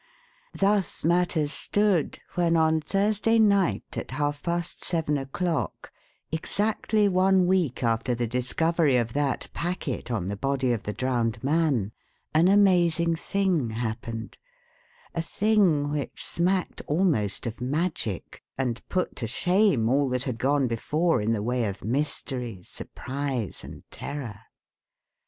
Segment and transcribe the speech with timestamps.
[0.55, 5.91] Thus matters stood when on Thursday night at half past seven o'clock
[6.31, 11.43] exactly one week after the discovery of that packet on the body of the drowned
[11.43, 11.91] man
[12.33, 14.39] an amazing thing happened,
[15.13, 20.65] a thing which smacked almost of magic, and put to shame all that had gone
[20.65, 24.39] before in the way of mystery, surprise, and terror.